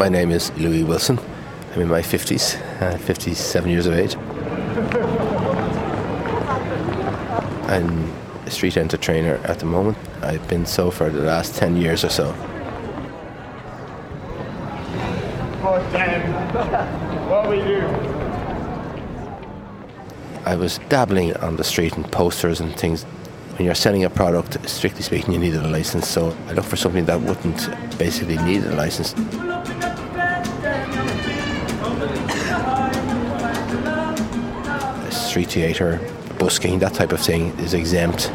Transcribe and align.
My 0.00 0.08
name 0.08 0.30
is 0.30 0.50
Louis 0.52 0.82
Wilson. 0.82 1.20
I'm 1.74 1.82
in 1.82 1.88
my 1.88 2.00
50s, 2.00 2.56
uh, 2.80 2.96
57 2.96 3.70
years 3.70 3.84
of 3.84 3.92
age. 3.92 4.16
I'm 7.68 8.10
a 8.46 8.50
street 8.50 8.78
entertainer 8.78 9.34
at 9.44 9.58
the 9.58 9.66
moment. 9.66 9.98
I've 10.22 10.48
been 10.48 10.64
so 10.64 10.90
for 10.90 11.10
the 11.10 11.20
last 11.20 11.54
10 11.56 11.76
years 11.76 12.02
or 12.02 12.08
so. 12.08 12.34
I 20.46 20.56
was 20.56 20.78
dabbling 20.88 21.36
on 21.36 21.56
the 21.56 21.64
street 21.64 21.98
in 21.98 22.04
posters 22.04 22.58
and 22.58 22.74
things. 22.74 23.02
When 23.58 23.66
you're 23.66 23.74
selling 23.74 24.04
a 24.04 24.08
product, 24.08 24.66
strictly 24.66 25.02
speaking, 25.02 25.34
you 25.34 25.38
needed 25.38 25.62
a 25.62 25.68
license. 25.68 26.08
So 26.08 26.34
I 26.48 26.52
looked 26.52 26.68
for 26.68 26.76
something 26.76 27.04
that 27.04 27.20
wouldn't 27.20 27.68
basically 27.98 28.38
need 28.38 28.64
a 28.64 28.74
license. 28.74 29.14
Street 35.30 35.52
theatre, 35.52 36.00
busking, 36.40 36.80
that 36.80 36.92
type 36.92 37.12
of 37.12 37.20
thing 37.20 37.56
is 37.60 37.72
exempt. 37.72 38.32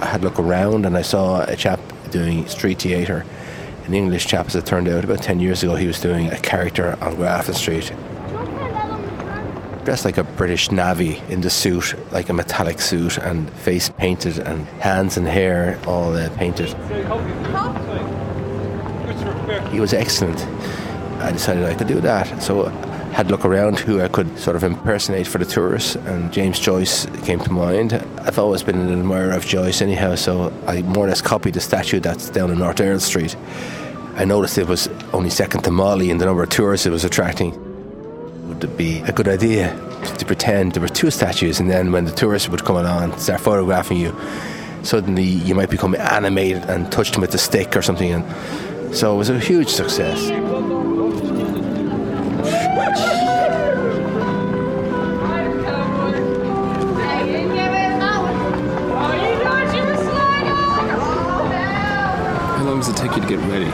I 0.00 0.04
had 0.04 0.20
a 0.20 0.24
look 0.24 0.38
around 0.38 0.84
and 0.84 0.98
I 0.98 1.00
saw 1.00 1.44
a 1.44 1.56
chap 1.56 1.80
doing 2.10 2.46
street 2.46 2.82
theatre. 2.82 3.24
An 3.86 3.94
English 3.94 4.26
chap, 4.26 4.48
as 4.48 4.54
it 4.54 4.66
turned 4.66 4.88
out, 4.88 5.02
about 5.02 5.22
10 5.22 5.40
years 5.40 5.62
ago, 5.62 5.76
he 5.76 5.86
was 5.86 5.98
doing 5.98 6.26
a 6.26 6.38
character 6.38 6.98
on 7.00 7.14
Grafton 7.14 7.54
Street. 7.54 7.90
Dressed 9.84 10.06
like 10.06 10.16
a 10.16 10.24
British 10.24 10.70
navvy 10.70 11.20
in 11.28 11.42
the 11.42 11.50
suit, 11.50 11.94
like 12.10 12.30
a 12.30 12.32
metallic 12.32 12.80
suit, 12.80 13.18
and 13.18 13.50
face 13.50 13.90
painted, 13.90 14.38
and 14.38 14.66
hands 14.80 15.18
and 15.18 15.26
hair 15.26 15.78
all 15.86 16.16
uh, 16.16 16.30
painted. 16.36 16.68
He 19.70 19.80
was 19.80 19.92
excellent. 19.92 20.40
I 21.20 21.32
decided 21.32 21.64
I 21.64 21.74
could 21.74 21.88
do 21.88 22.00
that. 22.00 22.42
So 22.42 22.64
had 23.12 23.26
a 23.26 23.30
look 23.30 23.44
around 23.44 23.78
who 23.78 24.00
I 24.00 24.08
could 24.08 24.38
sort 24.38 24.56
of 24.56 24.64
impersonate 24.64 25.26
for 25.26 25.36
the 25.36 25.44
tourists, 25.44 25.96
and 25.96 26.32
James 26.32 26.58
Joyce 26.58 27.04
came 27.24 27.38
to 27.40 27.52
mind. 27.52 27.92
I've 27.92 28.38
always 28.38 28.62
been 28.62 28.80
an 28.80 28.90
admirer 28.90 29.32
of 29.32 29.44
Joyce, 29.44 29.82
anyhow, 29.82 30.14
so 30.14 30.50
I 30.66 30.80
more 30.82 31.04
or 31.04 31.08
less 31.08 31.20
copied 31.20 31.54
the 31.54 31.60
statue 31.60 32.00
that's 32.00 32.30
down 32.30 32.50
in 32.50 32.58
North 32.58 32.80
Earl 32.80 33.00
Street. 33.00 33.36
I 34.16 34.24
noticed 34.24 34.56
it 34.56 34.66
was 34.66 34.88
only 35.12 35.30
second 35.30 35.62
to 35.64 35.70
Molly 35.70 36.08
in 36.08 36.18
the 36.18 36.24
number 36.24 36.42
of 36.42 36.48
tourists 36.48 36.86
it 36.86 36.90
was 36.90 37.04
attracting. 37.04 37.63
It 38.64 38.78
be 38.78 39.00
a 39.00 39.12
good 39.12 39.28
idea 39.28 39.76
to 40.16 40.24
pretend 40.24 40.72
there 40.72 40.80
were 40.80 40.88
two 40.88 41.10
statues, 41.10 41.60
and 41.60 41.70
then 41.70 41.92
when 41.92 42.06
the 42.06 42.10
tourists 42.10 42.48
would 42.48 42.64
come 42.64 42.76
along, 42.76 43.18
start 43.18 43.42
photographing 43.42 43.98
you, 43.98 44.18
suddenly 44.82 45.22
you 45.22 45.54
might 45.54 45.68
become 45.68 45.94
animated 45.94 46.64
and 46.64 46.90
touch 46.90 47.10
them 47.12 47.20
with 47.20 47.34
a 47.34 47.38
stick 47.38 47.76
or 47.76 47.82
something, 47.82 48.10
and 48.10 48.96
so 48.96 49.14
it 49.14 49.18
was 49.18 49.28
a 49.28 49.38
huge 49.38 49.68
success. 49.68 50.30
How 62.56 62.64
long 62.64 62.78
does 62.80 62.88
it 62.88 62.96
take 62.96 63.14
you 63.14 63.20
to 63.20 63.28
get 63.28 63.40
ready? 63.40 63.70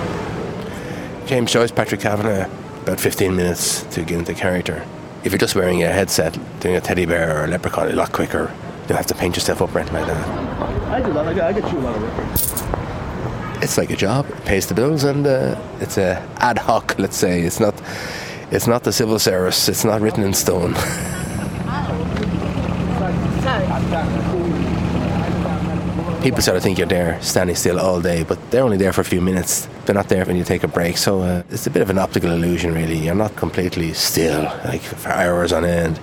James 1.29 1.53
Joyce, 1.53 1.71
Patrick 1.71 2.01
Kavanagh, 2.01 2.49
about 2.83 3.01
15 3.01 3.35
minutes 3.35 3.83
to 3.95 4.03
get 4.03 4.19
into 4.19 4.35
character. 4.35 4.85
If 5.25 5.33
you're 5.33 5.39
just 5.39 5.55
wearing 5.55 5.83
a 5.83 5.89
headset, 5.89 6.39
doing 6.61 6.77
a 6.77 6.81
teddy 6.81 7.07
bear 7.07 7.39
or 7.41 7.45
a 7.45 7.47
leprechaun, 7.47 7.89
a 7.89 7.93
lot 7.93 8.13
quicker. 8.13 8.53
You 8.83 8.89
don't 8.89 8.97
have 8.97 9.07
to 9.07 9.15
paint 9.15 9.37
yourself 9.37 9.63
up 9.63 9.75
or 9.75 9.81
anything 9.81 9.97
like 9.97 10.07
that. 10.07 10.29
I 10.91 11.01
do 11.03 11.13
that. 11.13 11.27
I 11.27 11.35
get, 11.35 11.45
I 11.45 11.53
get 11.53 11.73
you 11.73 11.79
a 11.79 11.81
lot 11.81 11.97
of 11.97 12.03
records. 12.03 13.63
It's 13.63 13.77
like 13.77 13.91
a 13.91 13.97
job. 13.97 14.27
It 14.31 14.45
pays 14.47 14.67
the 14.67 14.75
bills, 14.75 15.05
and 15.05 15.27
uh, 15.27 15.61
it's 15.81 15.99
a 15.99 16.17
ad 16.39 16.59
hoc. 16.59 16.99
Let's 16.99 17.17
say 17.17 17.43
it's 17.43 17.61
not. 17.61 17.75
It's 18.51 18.67
not 18.67 18.83
the 18.83 18.93
civil 18.93 19.19
service. 19.19 19.69
It's 19.69 19.85
not 19.85 20.01
written 20.01 20.25
in 20.25 20.33
stone. 20.33 20.75
people 26.23 26.43
sort 26.43 26.57
of 26.57 26.63
think 26.63 26.79
you're 26.79 26.87
there 26.87 27.21
standing 27.23 27.57
still 27.57 27.79
all 27.79 28.01
day, 28.01 28.25
but 28.25 28.39
they're 28.51 28.63
only 28.63 28.77
there 28.77 28.93
for 28.93 29.01
a 29.01 29.05
few 29.05 29.21
minutes. 29.21 29.69
They're 29.85 29.95
not 29.95 30.09
there 30.09 30.25
when 30.25 30.37
you 30.37 30.45
take 30.45 30.63
a 30.63 30.69
break. 30.69 30.99
So 30.99 31.23
uh, 31.23 31.43
it's 31.51 31.67
a 31.67 31.71
bit 31.71 31.83
of 31.83 31.91
an 31.91 31.99
optical 31.99 32.31
illusion, 32.31 32.75
really. 32.75 32.99
You're 32.99 33.15
not 33.15 33.37
completely 33.37 33.95
still, 33.95 34.43
like 34.65 34.83
for 34.83 35.09
hours 35.09 35.53
on 35.53 35.65
end, 35.65 35.99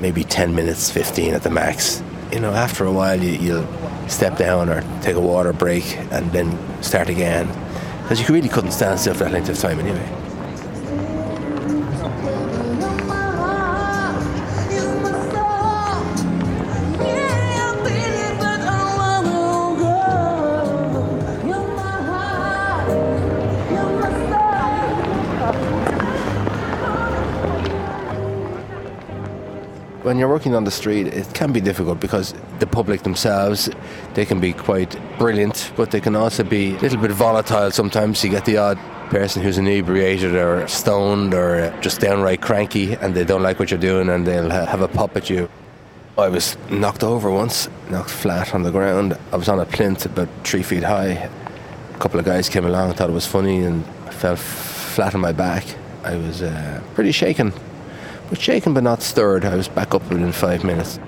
maybe 0.00 0.24
10 0.24 0.54
minutes, 0.54 0.90
15 0.90 1.34
at 1.34 1.42
the 1.42 1.50
max. 1.50 2.02
You 2.32 2.40
know, 2.40 2.52
after 2.52 2.84
a 2.84 2.92
while, 2.92 3.20
you, 3.22 3.32
you'll 3.32 4.08
step 4.08 4.36
down 4.36 4.68
or 4.68 4.82
take 5.00 5.16
a 5.16 5.20
water 5.20 5.52
break 5.52 5.96
and 6.10 6.30
then 6.32 6.82
start 6.82 7.08
again. 7.08 7.46
Because 8.02 8.20
you 8.20 8.34
really 8.34 8.48
couldn't 8.48 8.72
stand 8.72 9.00
still 9.00 9.14
for 9.14 9.24
that 9.24 9.32
length 9.32 9.48
of 9.48 9.58
time 9.58 9.80
anyway. 9.80 10.26
When 30.06 30.18
you're 30.20 30.28
working 30.28 30.54
on 30.54 30.62
the 30.62 30.70
street, 30.70 31.08
it 31.08 31.26
can 31.34 31.52
be 31.52 31.60
difficult 31.60 31.98
because 31.98 32.32
the 32.60 32.66
public 32.66 33.02
themselves, 33.02 33.68
they 34.14 34.24
can 34.24 34.38
be 34.38 34.52
quite 34.52 34.96
brilliant, 35.18 35.72
but 35.76 35.90
they 35.90 36.00
can 36.00 36.14
also 36.14 36.44
be 36.44 36.76
a 36.76 36.78
little 36.78 37.00
bit 37.00 37.10
volatile. 37.10 37.72
Sometimes 37.72 38.22
you 38.22 38.30
get 38.30 38.44
the 38.44 38.56
odd 38.56 38.78
person 39.10 39.42
who's 39.42 39.58
inebriated 39.58 40.36
or 40.36 40.68
stoned 40.68 41.34
or 41.34 41.76
just 41.80 41.98
downright 41.98 42.40
cranky 42.40 42.94
and 42.94 43.16
they 43.16 43.24
don't 43.24 43.42
like 43.42 43.58
what 43.58 43.72
you're 43.72 43.80
doing 43.80 44.08
and 44.08 44.24
they'll 44.24 44.48
have 44.48 44.80
a 44.80 44.86
pop 44.86 45.16
at 45.16 45.28
you. 45.28 45.48
I 46.16 46.28
was 46.28 46.56
knocked 46.70 47.02
over 47.02 47.28
once, 47.28 47.68
knocked 47.90 48.10
flat 48.10 48.54
on 48.54 48.62
the 48.62 48.70
ground. 48.70 49.18
I 49.32 49.36
was 49.36 49.48
on 49.48 49.58
a 49.58 49.66
plinth 49.66 50.06
about 50.06 50.28
three 50.44 50.62
feet 50.62 50.84
high. 50.84 51.28
A 51.94 51.98
couple 51.98 52.20
of 52.20 52.24
guys 52.24 52.48
came 52.48 52.64
along, 52.64 52.92
thought 52.92 53.10
it 53.10 53.12
was 53.12 53.26
funny, 53.26 53.64
and 53.64 53.84
I 54.06 54.10
fell 54.10 54.36
flat 54.36 55.16
on 55.16 55.20
my 55.20 55.32
back. 55.32 55.64
I 56.04 56.14
was 56.14 56.42
uh, 56.42 56.80
pretty 56.94 57.10
shaken, 57.10 57.52
but 58.28 58.40
shaken 58.40 58.74
but 58.74 58.82
not 58.82 59.02
stirred. 59.02 59.44
I 59.44 59.54
was 59.54 59.68
back 59.68 59.94
up 59.94 60.02
within 60.08 60.32
five 60.32 60.64
minutes. 60.64 60.98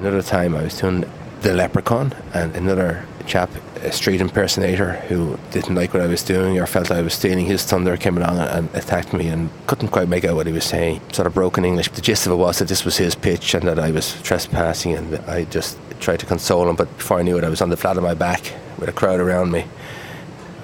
Another 0.00 0.22
time 0.22 0.54
I 0.54 0.62
was 0.62 0.78
doing 0.78 1.04
the 1.42 1.54
leprechaun, 1.54 2.14
and 2.34 2.54
another 2.56 3.06
chap, 3.26 3.50
a 3.76 3.92
street 3.92 4.20
impersonator 4.20 4.92
who 5.08 5.38
didn't 5.52 5.74
like 5.74 5.94
what 5.94 6.02
I 6.02 6.06
was 6.06 6.22
doing 6.22 6.58
or 6.58 6.66
felt 6.66 6.90
I 6.90 7.02
was 7.02 7.14
stealing 7.14 7.46
his 7.46 7.64
thunder, 7.64 7.96
came 7.96 8.16
along 8.18 8.38
and 8.38 8.68
attacked 8.74 9.12
me 9.12 9.28
and 9.28 9.50
couldn't 9.66 9.88
quite 9.88 10.08
make 10.08 10.24
out 10.24 10.36
what 10.36 10.46
he 10.46 10.52
was 10.52 10.64
saying. 10.64 11.00
Sort 11.12 11.26
of 11.26 11.34
broken 11.34 11.64
English. 11.64 11.90
The 11.90 12.00
gist 12.00 12.26
of 12.26 12.32
it 12.32 12.36
was 12.36 12.58
that 12.58 12.68
this 12.68 12.84
was 12.84 12.96
his 12.96 13.14
pitch 13.14 13.54
and 13.54 13.66
that 13.68 13.78
I 13.78 13.90
was 13.90 14.20
trespassing, 14.22 14.94
and 14.94 15.16
I 15.26 15.44
just 15.44 15.78
tried 16.00 16.20
to 16.20 16.26
console 16.26 16.68
him. 16.68 16.76
But 16.76 16.94
before 16.96 17.18
I 17.18 17.22
knew 17.22 17.38
it, 17.38 17.44
I 17.44 17.48
was 17.48 17.60
on 17.60 17.70
the 17.70 17.76
flat 17.76 17.96
of 17.96 18.02
my 18.02 18.14
back 18.14 18.52
with 18.78 18.88
a 18.88 18.92
crowd 18.92 19.20
around 19.20 19.52
me. 19.52 19.64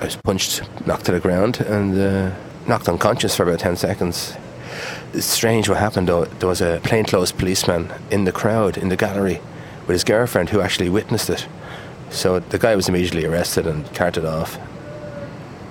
I 0.01 0.05
was 0.05 0.17
punched, 0.17 0.63
knocked 0.87 1.07
to 1.07 1.13
the 1.13 1.21
ground, 1.21 1.61
and 1.61 1.99
uh, 1.99 2.35
knocked 2.67 2.89
unconscious 2.89 3.37
for 3.37 3.45
about 3.45 3.61
10 3.61 3.77
seconds. 3.77 4.37
Strange 5.19 5.69
what 5.69 5.79
happened 5.79 6.09
though. 6.09 6.27
There 6.27 6.49
was 6.49 6.61
a 6.61 6.81
plainclothes 6.85 7.33
policeman 7.33 7.91
in 8.11 8.25
the 8.25 8.33
crowd, 8.33 8.77
in 8.77 8.91
the 8.91 8.97
gallery, 8.97 9.41
with 9.87 9.95
his 9.95 10.05
girlfriend 10.05 10.51
who 10.51 10.61
actually 10.61 10.91
witnessed 10.91 11.31
it. 11.31 11.47
So 12.11 12.41
the 12.41 12.59
guy 12.59 12.77
was 12.77 12.89
immediately 12.89 13.25
arrested 13.25 13.67
and 13.67 13.93
carted 13.95 14.25
off. 14.25 14.59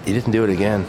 He 0.05 0.13
didn't 0.13 0.31
do 0.31 0.43
it 0.43 0.49
again. 0.49 0.85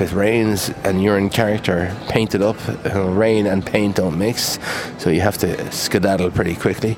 If 0.00 0.12
it 0.12 0.14
rains 0.14 0.70
and 0.84 1.02
you're 1.02 1.18
in 1.18 1.28
character 1.28 1.92
painted 2.08 2.40
up, 2.40 2.56
rain 2.94 3.46
and 3.46 3.66
paint 3.66 3.96
don't 3.96 4.16
mix, 4.16 4.58
so 4.98 5.10
you 5.10 5.20
have 5.20 5.36
to 5.38 5.72
skedaddle 5.72 6.30
pretty 6.30 6.54
quickly. 6.54 6.96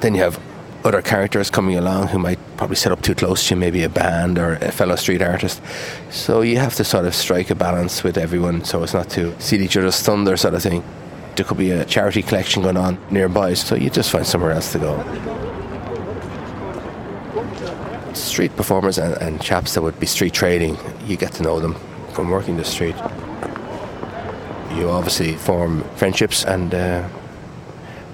Then 0.00 0.14
you 0.14 0.22
have 0.22 0.38
other 0.88 1.02
characters 1.02 1.50
coming 1.50 1.76
along 1.76 2.08
who 2.08 2.18
might 2.18 2.38
probably 2.56 2.76
set 2.76 2.90
up 2.90 3.02
too 3.02 3.14
close 3.14 3.46
to 3.46 3.54
you, 3.54 3.60
maybe 3.60 3.82
a 3.82 3.88
band 3.88 4.38
or 4.38 4.54
a 4.54 4.72
fellow 4.72 4.96
street 4.96 5.20
artist. 5.20 5.60
So 6.10 6.40
you 6.40 6.56
have 6.56 6.74
to 6.76 6.84
sort 6.84 7.04
of 7.04 7.14
strike 7.14 7.50
a 7.50 7.54
balance 7.54 8.02
with 8.02 8.16
everyone 8.16 8.64
so 8.64 8.82
it's 8.82 8.94
not 8.94 9.10
to 9.10 9.38
see 9.40 9.58
each 9.58 9.76
other's 9.76 10.00
thunder 10.00 10.36
sort 10.36 10.54
of 10.54 10.62
thing. 10.62 10.82
There 11.36 11.44
could 11.44 11.58
be 11.58 11.70
a 11.70 11.84
charity 11.84 12.22
collection 12.22 12.62
going 12.62 12.78
on 12.78 12.98
nearby, 13.10 13.54
so 13.54 13.76
you 13.76 13.90
just 13.90 14.10
find 14.10 14.26
somewhere 14.26 14.52
else 14.52 14.72
to 14.72 14.78
go. 14.78 14.94
Street 18.14 18.56
performers 18.56 18.98
and, 18.98 19.14
and 19.18 19.40
chaps 19.40 19.74
that 19.74 19.82
would 19.82 20.00
be 20.00 20.06
street 20.06 20.32
trading, 20.32 20.76
you 21.06 21.16
get 21.16 21.32
to 21.34 21.42
know 21.42 21.60
them 21.60 21.76
from 22.12 22.30
working 22.30 22.56
the 22.56 22.64
street. 22.64 22.96
You 24.74 24.88
obviously 24.90 25.34
form 25.34 25.84
friendships 25.96 26.44
and 26.44 26.74
uh, 26.74 27.08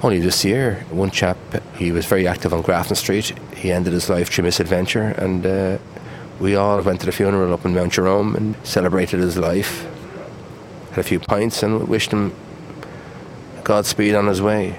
only 0.05 0.21
this 0.21 0.45
year, 0.45 0.85
one 0.91 1.11
chap, 1.11 1.39
he 1.79 1.91
was 1.91 2.05
very 2.05 2.29
active 2.29 2.53
on 2.53 2.61
Grafton 2.61 2.95
Street. 2.95 3.33
He 3.57 3.73
ended 3.73 3.95
his 3.95 4.11
life 4.11 4.29
through 4.29 4.45
misadventure, 4.45 5.15
and 5.17 5.47
uh, 5.47 5.79
we 6.39 6.57
all 6.57 6.83
went 6.83 7.01
to 7.01 7.07
the 7.07 7.13
funeral 7.13 7.55
up 7.55 7.65
in 7.65 7.75
Mount 7.75 7.95
Jerome 7.95 8.37
and 8.37 8.55
celebrated 8.65 9.21
his 9.21 9.39
life. 9.39 9.89
Had 10.91 10.99
a 10.99 11.03
few 11.03 11.21
pints 11.21 11.63
and 11.63 11.89
wished 11.89 12.11
him 12.11 12.35
Godspeed 13.63 14.15
on 14.15 14.27
his 14.27 14.43
way. 14.43 14.79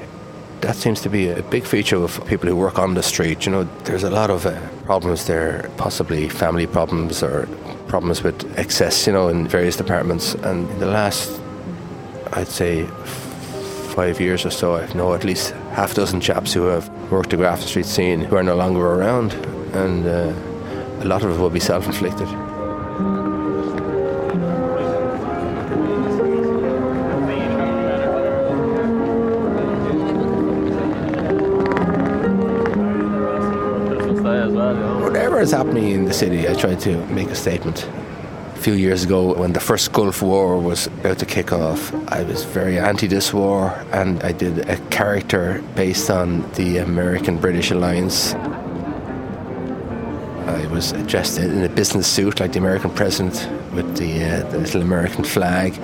That 0.62 0.76
seems 0.76 1.02
to 1.02 1.10
be 1.10 1.30
a 1.30 1.42
big 1.42 1.64
feature 1.66 1.96
of 1.96 2.24
people 2.28 2.48
who 2.48 2.56
work 2.56 2.78
on 2.78 2.94
the 2.94 3.02
street. 3.02 3.48
You 3.48 3.52
know, 3.52 3.64
there's 3.86 4.04
a 4.04 4.12
lot 4.12 4.30
of 4.30 4.46
uh, 4.46 4.60
problems 4.84 5.26
there, 5.26 5.72
possibly 5.78 6.30
family 6.30 6.68
problems 6.68 7.24
or 7.24 7.48
problems 7.88 8.22
with 8.22 8.60
excess, 8.60 9.08
you 9.08 9.14
know, 9.14 9.30
in 9.30 9.48
various 9.48 9.76
departments. 9.76 10.36
And 10.36 10.70
in 10.70 10.80
the 10.80 10.86
last, 10.86 11.42
I'd 12.34 12.48
say, 12.48 12.88
five 13.96 14.20
years 14.20 14.46
or 14.46 14.52
so, 14.52 14.76
I 14.76 14.92
know 14.94 15.14
at 15.14 15.24
least 15.24 15.52
half 15.72 15.94
a 15.94 15.96
dozen 15.96 16.20
chaps 16.20 16.52
who 16.52 16.64
have 16.64 16.90
worked 17.10 17.30
the 17.30 17.38
Grafton 17.38 17.70
Street 17.70 17.86
scene 17.86 18.20
who 18.20 18.36
are 18.36 18.44
no 18.44 18.56
longer 18.56 18.86
around, 18.86 19.32
and 19.74 20.06
uh, 20.06 20.34
a 21.02 21.06
lot 21.06 21.24
of 21.24 21.32
it 21.32 21.40
will 21.40 21.50
be 21.50 21.62
self 21.62 21.88
inflicted. 21.88 22.28
Whatever 35.02 35.40
is 35.40 35.52
happening 35.52 35.92
in 35.92 36.04
the 36.04 36.14
city, 36.14 36.50
I 36.50 36.54
try 36.54 36.76
to 36.76 36.98
make 37.08 37.30
a 37.30 37.36
statement 37.36 37.90
few 38.66 38.74
years 38.74 39.04
ago 39.04 39.32
when 39.36 39.54
the 39.54 39.60
first 39.60 39.94
Gulf 39.94 40.24
War 40.24 40.58
was 40.58 40.88
about 40.88 41.20
to 41.20 41.26
kick 41.28 41.54
off. 41.54 41.94
I 42.12 42.24
was 42.24 42.44
very 42.46 42.80
anti 42.80 43.06
this 43.06 43.32
war 43.32 43.70
and 43.92 44.24
I 44.24 44.32
did 44.32 44.68
a 44.68 44.78
character 44.90 45.62
based 45.76 46.10
on 46.10 46.52
the 46.54 46.80
American 46.80 47.38
British 47.38 47.70
alliance. 47.70 48.34
I 50.64 50.66
was 50.72 50.94
dressed 51.06 51.38
in 51.38 51.64
a 51.64 51.70
business 51.70 52.08
suit 52.08 52.40
like 52.40 52.54
the 52.54 52.58
American 52.58 52.90
president 52.90 53.36
with 53.76 53.98
the, 53.98 54.12
uh, 54.24 54.50
the 54.50 54.58
little 54.58 54.82
American 54.82 55.24
flag. 55.24 55.80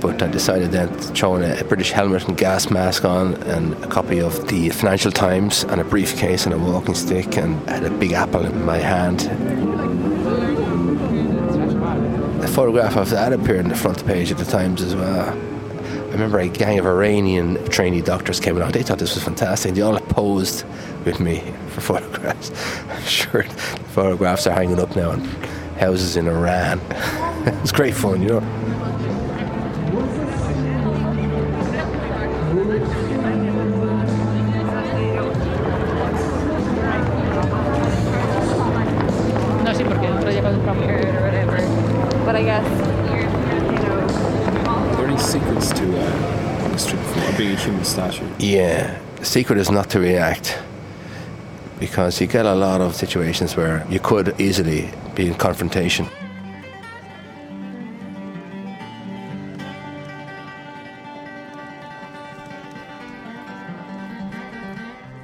But 0.00 0.20
I 0.20 0.26
decided 0.26 0.72
then 0.72 0.88
to 0.88 1.08
throw 1.14 1.36
in 1.36 1.44
a, 1.44 1.62
British 1.62 1.92
helmet 1.92 2.26
and 2.26 2.36
gas 2.36 2.70
mask 2.70 3.04
on 3.04 3.34
and 3.44 3.74
a 3.84 3.86
copy 3.86 4.20
of 4.20 4.48
the 4.48 4.70
Financial 4.70 5.12
Times 5.12 5.62
and 5.62 5.80
a 5.80 5.84
briefcase 5.84 6.44
and 6.44 6.54
a 6.54 6.58
walking 6.58 6.96
stick 6.96 7.36
and 7.36 7.54
I 7.70 7.74
had 7.74 7.84
a 7.84 7.90
big 7.90 8.14
apple 8.14 8.44
in 8.44 8.64
my 8.64 8.78
hand 8.78 9.30
photograph 12.60 12.94
of 12.96 13.08
that 13.08 13.32
appeared 13.32 13.64
on 13.64 13.70
the 13.70 13.74
front 13.74 14.04
page 14.04 14.30
of 14.30 14.36
the 14.36 14.44
Times 14.44 14.82
as 14.82 14.94
well. 14.94 15.30
I 15.30 16.12
remember 16.12 16.38
a 16.40 16.46
gang 16.46 16.78
of 16.78 16.84
Iranian 16.84 17.56
trainee 17.70 18.02
doctors 18.02 18.38
came 18.38 18.58
along. 18.58 18.72
They 18.72 18.82
thought 18.82 18.98
this 18.98 19.14
was 19.14 19.24
fantastic. 19.24 19.72
They 19.72 19.80
all 19.80 19.98
posed 19.98 20.66
with 21.06 21.20
me 21.20 21.40
for 21.68 21.80
photographs. 21.80 22.50
I'm 22.90 23.02
sure 23.04 23.44
photographs 23.94 24.46
are 24.46 24.54
hanging 24.54 24.78
up 24.78 24.94
now 24.94 25.12
in 25.12 25.20
houses 25.78 26.18
in 26.18 26.28
Iran. 26.28 26.82
it's 27.62 27.72
great 27.72 27.94
fun, 27.94 28.20
you 28.20 28.28
know. 28.28 29.09
Yeah, 48.38 49.00
the 49.16 49.24
secret 49.24 49.58
is 49.58 49.70
not 49.70 49.88
to 49.90 50.00
react 50.00 50.58
because 51.78 52.20
you 52.20 52.26
get 52.26 52.44
a 52.44 52.54
lot 52.54 52.80
of 52.80 52.94
situations 52.94 53.56
where 53.56 53.86
you 53.88 54.00
could 54.00 54.38
easily 54.38 54.90
be 55.14 55.28
in 55.28 55.34
confrontation. 55.34 56.06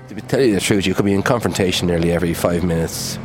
To 0.08 0.14
tell 0.22 0.40
you 0.40 0.54
the 0.54 0.60
truth, 0.60 0.86
you 0.86 0.94
could 0.94 1.04
be 1.04 1.12
in 1.12 1.22
confrontation 1.22 1.86
nearly 1.86 2.12
every 2.12 2.32
five 2.32 2.64
minutes. 2.64 3.18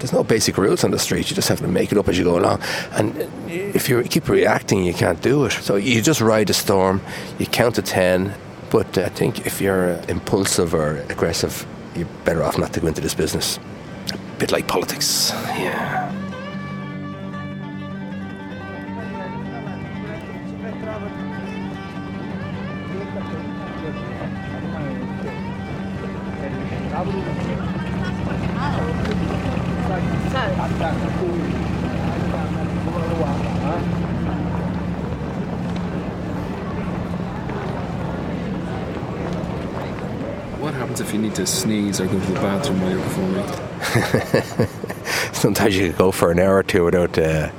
There's 0.00 0.14
no 0.14 0.24
basic 0.24 0.56
rules 0.56 0.82
on 0.82 0.92
the 0.92 0.98
street. 0.98 1.28
You 1.28 1.36
just 1.36 1.48
have 1.48 1.60
to 1.60 1.68
make 1.68 1.92
it 1.92 1.98
up 1.98 2.08
as 2.08 2.16
you 2.16 2.24
go 2.24 2.38
along. 2.38 2.62
And 2.92 3.14
if 3.48 3.88
you 3.88 4.02
keep 4.04 4.30
reacting, 4.30 4.82
you 4.82 4.94
can't 4.94 5.20
do 5.20 5.44
it. 5.44 5.52
So 5.52 5.76
you 5.76 6.00
just 6.00 6.22
ride 6.22 6.46
the 6.46 6.54
storm. 6.54 7.02
You 7.38 7.44
count 7.44 7.74
to 7.74 7.82
ten, 7.82 8.34
but 8.70 8.96
I 8.96 9.10
think 9.10 9.46
if 9.46 9.60
you're 9.60 9.90
uh, 9.90 10.04
impulsive 10.08 10.72
or 10.74 10.96
aggressive, 11.10 11.66
you're 11.94 12.08
better 12.24 12.42
off 12.42 12.56
not 12.56 12.72
to 12.72 12.80
go 12.80 12.86
into 12.86 13.02
this 13.02 13.14
business. 13.14 13.58
A 14.14 14.38
bit 14.38 14.50
like 14.50 14.66
politics. 14.66 15.32
Yeah. 15.32 16.16
If 41.10 41.14
you 41.14 41.20
need 41.20 41.34
to 41.34 41.46
sneeze 41.46 42.00
or 42.00 42.06
go 42.06 42.20
to 42.20 42.26
the 42.26 42.34
bathroom 42.34 42.80
while 42.80 42.90
you're 42.90 43.02
performing? 43.02 43.46
Sometimes 45.32 45.76
you 45.76 45.92
go 45.92 46.12
for 46.12 46.30
an 46.30 46.38
hour 46.38 46.58
or 46.58 46.62
two 46.62 46.84
without. 46.84 47.18
Uh, 47.18 47.50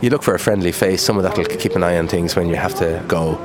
you 0.00 0.10
look 0.10 0.22
for 0.22 0.34
a 0.34 0.38
friendly 0.38 0.70
face, 0.70 1.02
someone 1.02 1.24
that'll 1.24 1.44
keep 1.44 1.74
an 1.74 1.82
eye 1.82 1.98
on 1.98 2.06
things 2.06 2.36
when 2.36 2.48
you 2.48 2.54
have 2.54 2.74
to 2.76 3.02
go. 3.08 3.36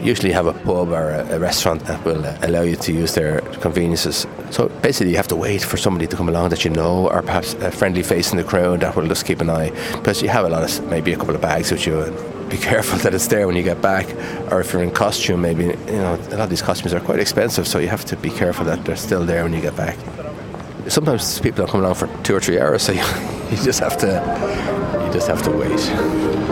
Usually, 0.00 0.32
have 0.32 0.46
a 0.46 0.54
pub 0.54 0.88
or 0.88 1.10
a, 1.10 1.36
a 1.36 1.38
restaurant 1.38 1.84
that 1.84 2.04
will 2.04 2.24
uh, 2.24 2.36
allow 2.42 2.62
you 2.62 2.74
to 2.76 2.92
use 2.92 3.14
their 3.14 3.42
conveniences. 3.60 4.26
So 4.50 4.68
basically, 4.82 5.10
you 5.12 5.16
have 5.16 5.28
to 5.28 5.36
wait 5.36 5.62
for 5.62 5.76
somebody 5.76 6.06
to 6.08 6.16
come 6.16 6.28
along 6.28 6.50
that 6.50 6.64
you 6.64 6.70
know, 6.70 7.08
or 7.08 7.22
perhaps 7.22 7.54
a 7.54 7.70
friendly 7.70 8.02
face 8.02 8.32
in 8.32 8.36
the 8.36 8.44
crowd 8.44 8.80
that 8.80 8.96
will 8.96 9.06
just 9.06 9.24
keep 9.24 9.40
an 9.40 9.48
eye. 9.48 9.70
Because 9.92 10.22
you 10.22 10.28
have 10.28 10.44
a 10.44 10.48
lot 10.48 10.62
of, 10.62 10.90
maybe 10.90 11.12
a 11.12 11.16
couple 11.16 11.34
of 11.34 11.40
bags 11.40 11.70
with 11.70 11.86
you, 11.86 12.00
And 12.00 12.50
be 12.50 12.56
careful 12.70 12.98
that 12.98 13.14
it's 13.14 13.28
there 13.28 13.46
when 13.46 13.56
you 13.56 13.62
get 13.62 13.80
back. 13.80 14.06
Or 14.50 14.60
if 14.60 14.72
you're 14.72 14.82
in 14.82 14.90
costume, 14.90 15.40
maybe 15.40 15.64
you 15.64 16.00
know 16.04 16.14
a 16.14 16.36
lot 16.36 16.40
of 16.40 16.50
these 16.50 16.62
costumes 16.62 16.92
are 16.92 17.00
quite 17.00 17.20
expensive, 17.20 17.66
so 17.66 17.78
you 17.78 17.88
have 17.88 18.04
to 18.06 18.16
be 18.16 18.30
careful 18.30 18.64
that 18.66 18.84
they're 18.84 18.96
still 18.96 19.24
there 19.24 19.44
when 19.44 19.52
you 19.52 19.60
get 19.60 19.76
back. 19.76 19.96
Sometimes 20.88 21.38
people 21.40 21.58
don't 21.58 21.70
come 21.70 21.80
along 21.80 21.94
for 21.94 22.08
two 22.24 22.34
or 22.34 22.40
three 22.40 22.58
hours, 22.58 22.82
so 22.82 22.92
you, 22.92 23.00
you 23.50 23.56
just 23.62 23.80
have 23.80 23.96
to 23.98 24.08
you 25.06 25.12
just 25.12 25.28
have 25.28 25.42
to 25.42 25.50
wait. 25.50 26.50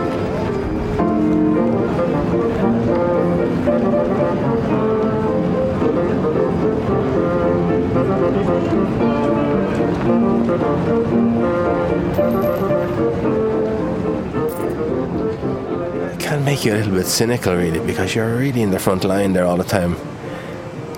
Make 16.59 16.65
you 16.65 16.73
a 16.73 16.77
little 16.77 16.93
bit 16.93 17.05
cynical, 17.05 17.55
really, 17.55 17.79
because 17.85 18.15
you're 18.15 18.35
really 18.35 18.61
in 18.61 18.71
the 18.71 18.79
front 18.79 19.03
line 19.03 19.33
there 19.33 19.45
all 19.45 19.55
the 19.55 19.63
time. 19.63 19.95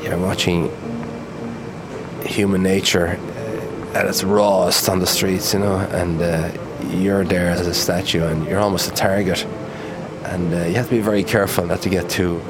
You're 0.01 0.17
watching 0.17 0.71
human 2.25 2.63
nature 2.63 3.19
at 3.93 4.05
its 4.05 4.23
rawest 4.23 4.89
on 4.89 4.99
the 4.99 5.05
streets, 5.05 5.53
you 5.53 5.59
know, 5.59 5.75
and 5.75 6.21
uh, 6.21 6.51
you're 6.89 7.23
there 7.23 7.49
as 7.49 7.67
a 7.67 7.73
statue 7.73 8.25
and 8.25 8.47
you're 8.47 8.59
almost 8.59 8.89
a 8.89 8.93
target. 8.93 9.45
And 10.23 10.53
uh, 10.53 10.65
you 10.65 10.75
have 10.75 10.85
to 10.85 10.95
be 10.95 11.01
very 11.01 11.23
careful 11.23 11.65
not 11.65 11.81
to 11.81 11.89
get 11.89 12.09
too 12.09 12.41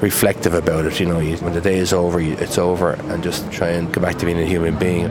reflective 0.00 0.54
about 0.54 0.86
it. 0.86 1.00
You 1.00 1.06
know, 1.06 1.18
you, 1.18 1.36
when 1.38 1.54
the 1.54 1.60
day 1.60 1.78
is 1.78 1.92
over, 1.92 2.20
you, 2.20 2.34
it's 2.34 2.58
over, 2.58 2.92
and 2.92 3.22
just 3.22 3.50
try 3.50 3.68
and 3.70 3.92
go 3.92 4.00
back 4.00 4.16
to 4.18 4.26
being 4.26 4.38
a 4.38 4.46
human 4.46 4.78
being. 4.78 5.08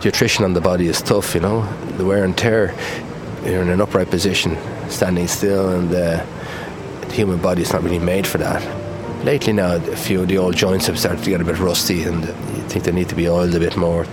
the 0.00 0.08
attrition 0.08 0.44
on 0.44 0.52
the 0.52 0.60
body 0.60 0.86
is 0.86 1.02
tough, 1.02 1.34
you 1.34 1.40
know, 1.40 1.62
the 1.96 2.04
wear 2.04 2.24
and 2.24 2.38
tear. 2.38 2.74
You're 3.44 3.62
in 3.62 3.68
an 3.68 3.80
upright 3.80 4.10
position, 4.10 4.56
standing 4.88 5.26
still, 5.26 5.70
and 5.70 5.88
uh, 5.88 6.24
the 7.00 7.12
human 7.12 7.40
body 7.40 7.62
is 7.62 7.72
not 7.72 7.82
really 7.82 7.98
made 7.98 8.26
for 8.26 8.38
that. 8.38 8.62
Lately 9.24 9.52
now, 9.52 9.74
a 9.74 9.96
few 9.96 10.22
of 10.22 10.28
the 10.28 10.38
old 10.38 10.56
joints 10.56 10.86
have 10.86 10.98
started 10.98 11.24
to 11.24 11.30
get 11.30 11.40
a 11.40 11.44
bit 11.44 11.58
rusty 11.58 12.04
and 12.04 12.24
you 12.24 12.62
think 12.68 12.84
they 12.84 12.92
need 12.92 13.08
to 13.08 13.16
be 13.16 13.28
oiled 13.28 13.54
a 13.54 13.58
bit 13.58 13.76
more. 13.76 14.06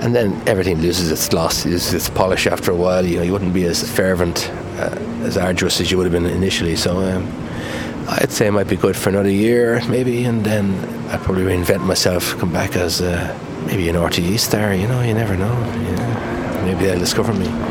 And 0.00 0.14
then 0.14 0.42
everything 0.48 0.80
loses 0.80 1.10
its 1.10 1.28
gloss, 1.28 1.64
loses 1.64 1.92
its 1.92 2.10
polish 2.10 2.46
after 2.46 2.70
a 2.70 2.74
while. 2.74 3.04
You 3.04 3.18
know, 3.18 3.22
you 3.22 3.32
wouldn't 3.32 3.52
be 3.52 3.64
as 3.64 3.88
fervent, 3.88 4.50
uh, 4.78 4.96
as 5.22 5.36
arduous 5.36 5.80
as 5.80 5.90
you 5.90 5.98
would 5.98 6.10
have 6.10 6.12
been 6.12 6.26
initially. 6.26 6.74
So 6.74 6.98
um, 6.98 7.26
I'd 8.08 8.32
say 8.32 8.46
it 8.46 8.52
might 8.52 8.68
be 8.68 8.76
good 8.76 8.96
for 8.96 9.10
another 9.10 9.30
year, 9.30 9.80
maybe, 9.88 10.24
and 10.24 10.42
then 10.44 10.72
I'd 11.10 11.20
probably 11.20 11.44
reinvent 11.44 11.84
myself, 11.86 12.36
come 12.38 12.52
back 12.52 12.76
as 12.76 13.02
uh, 13.02 13.38
maybe 13.66 13.88
an 13.88 13.96
RTE 13.96 14.38
star. 14.38 14.74
You 14.74 14.88
know, 14.88 15.02
you 15.02 15.14
never 15.14 15.36
know. 15.36 15.54
Know 15.54 16.64
maybe 16.64 16.84
they'll 16.84 16.98
discover 16.98 17.32
me. 17.32 17.69